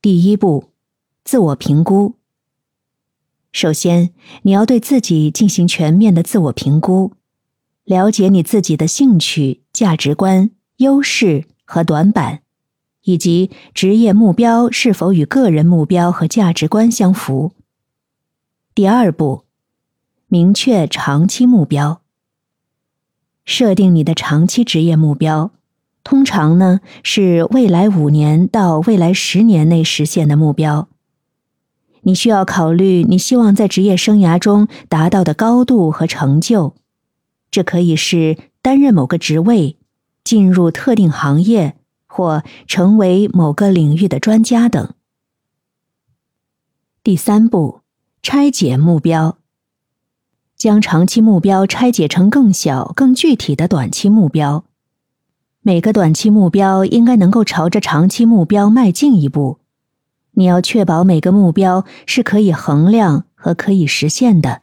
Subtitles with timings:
[0.00, 0.70] 第一步，
[1.24, 2.14] 自我评估。
[3.50, 4.10] 首先，
[4.42, 7.14] 你要对自己进行全面的自我评估，
[7.82, 12.42] 了解你自己的兴趣、价值观、优势和短板，
[13.02, 17.50] 以及职业目标是否与个人目标和价值观相符。
[18.76, 19.42] 第二步，
[20.28, 22.02] 明确长期目标。
[23.44, 25.50] 设定你的长期职业目标，
[26.08, 30.88] 通常呢是未来五年到未来十年内实现的目标。
[32.00, 36.74] 你需要考虑你希望在职业生涯中达到的高度和成就，
[37.50, 39.76] 这可以是担任某个职位、
[40.24, 41.76] 进入特定行业
[42.06, 44.94] 或成为某个领域的专家等。
[47.02, 47.80] 第三步，
[48.22, 49.36] 拆解目标。
[50.56, 54.64] 将长期目标拆解成更小、更具体的短期目标，
[55.68, 59.58] 每个短期目标应该能够朝着长期目标迈进一步。
[60.30, 64.62] 你要确保每个目标是可以衡量和可以实现的。